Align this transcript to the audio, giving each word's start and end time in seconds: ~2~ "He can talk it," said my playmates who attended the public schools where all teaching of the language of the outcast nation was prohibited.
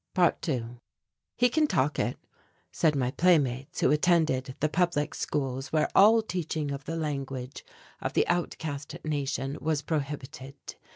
~2~ 0.15 0.79
"He 1.35 1.47
can 1.47 1.67
talk 1.67 1.99
it," 1.99 2.17
said 2.71 2.95
my 2.95 3.11
playmates 3.11 3.81
who 3.81 3.91
attended 3.91 4.55
the 4.59 4.67
public 4.67 5.13
schools 5.13 5.71
where 5.71 5.91
all 5.93 6.23
teaching 6.23 6.71
of 6.71 6.85
the 6.85 6.95
language 6.95 7.63
of 8.01 8.13
the 8.13 8.27
outcast 8.27 8.97
nation 9.05 9.59
was 9.61 9.83
prohibited. 9.83 10.55